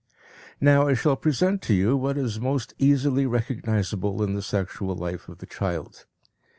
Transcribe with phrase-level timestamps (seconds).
[0.59, 5.29] Now I shall present to you what is most easily recognizable in the sexual life
[5.29, 6.07] of the child.